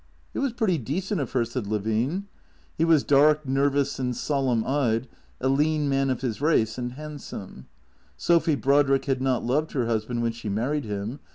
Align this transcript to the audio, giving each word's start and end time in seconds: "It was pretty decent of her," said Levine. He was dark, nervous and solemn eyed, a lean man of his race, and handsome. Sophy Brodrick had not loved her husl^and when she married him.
"It 0.33 0.39
was 0.39 0.51
pretty 0.51 0.79
decent 0.79 1.21
of 1.21 1.31
her," 1.33 1.45
said 1.45 1.67
Levine. 1.67 2.25
He 2.75 2.83
was 2.83 3.03
dark, 3.03 3.47
nervous 3.47 3.99
and 3.99 4.17
solemn 4.17 4.63
eyed, 4.65 5.07
a 5.39 5.47
lean 5.47 5.87
man 5.89 6.09
of 6.09 6.21
his 6.21 6.41
race, 6.41 6.79
and 6.79 6.93
handsome. 6.93 7.67
Sophy 8.17 8.55
Brodrick 8.55 9.05
had 9.05 9.21
not 9.21 9.45
loved 9.45 9.73
her 9.73 9.85
husl^and 9.85 10.21
when 10.23 10.31
she 10.31 10.49
married 10.49 10.85
him. 10.85 11.19